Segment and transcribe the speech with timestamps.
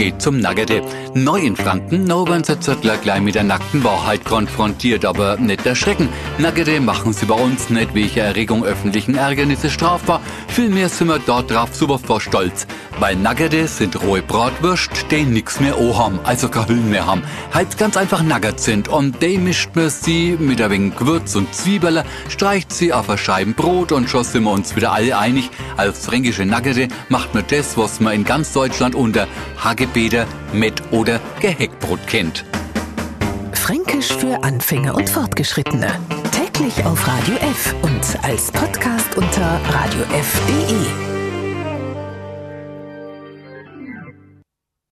[0.00, 0.80] geht zum Naggete.
[1.12, 6.08] Neu in Franken, no werden sie gleich mit der nackten Wahrheit konfrontiert, aber nicht erschrecken.
[6.38, 10.22] Naggete machen sie bei uns nicht welche Erregung öffentlichen Ärgernisse strafbar.
[10.48, 12.66] Vielmehr sind wir dort drauf super vor Stolz.
[12.98, 17.22] Weil Naggete sind rohe Bratwürst, die nix mehr o haben, also keine Hüllen mehr haben.
[17.52, 21.54] Halt ganz einfach Nugget sind und die mischt man sie mit ein wenig Gewürz und
[21.54, 25.50] Zwiebeln, streicht sie auf ein Scheiben Brot und schon sind wir uns wieder alle einig.
[25.76, 29.26] Als fränkische Naggete macht man das, was man in ganz Deutschland unter
[29.62, 32.44] Hagge Bäder mit oder Geheckbrot kennt.
[33.52, 35.88] Fränkisch für Anfänger und Fortgeschrittene.
[36.32, 41.19] Täglich auf Radio F und als Podcast unter radiof.de.